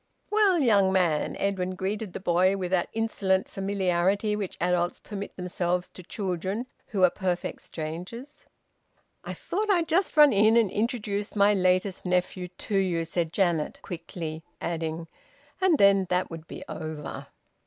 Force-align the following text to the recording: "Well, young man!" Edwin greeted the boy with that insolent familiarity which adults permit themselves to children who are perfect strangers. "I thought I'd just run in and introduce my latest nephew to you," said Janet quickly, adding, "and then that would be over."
"Well, 0.31 0.57
young 0.57 0.91
man!" 0.91 1.35
Edwin 1.35 1.75
greeted 1.75 2.13
the 2.13 2.19
boy 2.19 2.57
with 2.57 2.71
that 2.71 2.89
insolent 2.91 3.47
familiarity 3.47 4.35
which 4.35 4.57
adults 4.59 4.99
permit 4.99 5.35
themselves 5.35 5.89
to 5.89 6.01
children 6.01 6.65
who 6.87 7.03
are 7.03 7.11
perfect 7.11 7.61
strangers. 7.61 8.47
"I 9.23 9.35
thought 9.35 9.69
I'd 9.69 9.87
just 9.87 10.17
run 10.17 10.33
in 10.33 10.57
and 10.57 10.71
introduce 10.71 11.35
my 11.35 11.53
latest 11.53 12.03
nephew 12.03 12.47
to 12.47 12.77
you," 12.77 13.05
said 13.05 13.31
Janet 13.31 13.79
quickly, 13.83 14.43
adding, 14.59 15.07
"and 15.61 15.77
then 15.77 16.07
that 16.09 16.31
would 16.31 16.47
be 16.47 16.63
over." 16.67 17.27